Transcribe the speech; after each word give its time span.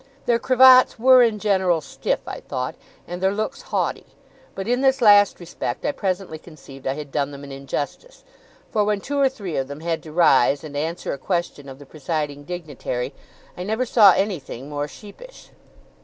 Their 0.25 0.39
cravats 0.39 0.97
were 0.97 1.21
in 1.21 1.37
general 1.37 1.79
stiff, 1.79 2.21
I 2.25 2.39
thought, 2.39 2.73
and 3.07 3.21
their 3.21 3.35
looks 3.35 3.61
haughty; 3.61 4.07
but 4.55 4.67
in 4.67 4.81
this 4.81 4.99
last 4.99 5.39
respect 5.39 5.85
I 5.85 5.91
presently 5.91 6.39
conceived 6.39 6.87
I 6.87 6.95
had 6.95 7.11
done 7.11 7.29
them 7.29 7.43
an 7.43 7.51
injustice, 7.51 8.23
for 8.71 8.83
when 8.83 8.99
two 8.99 9.19
or 9.19 9.29
three 9.29 9.57
of 9.57 9.67
them 9.67 9.81
had 9.81 10.01
to 10.01 10.11
rise 10.11 10.63
and 10.63 10.75
answer 10.75 11.13
a 11.13 11.19
question 11.19 11.69
of 11.69 11.77
the 11.77 11.85
presiding 11.85 12.45
dignitary, 12.45 13.13
I 13.55 13.61
never 13.61 13.85
saw 13.85 14.13
anything 14.13 14.69
more 14.69 14.87
sheepish. 14.87 15.51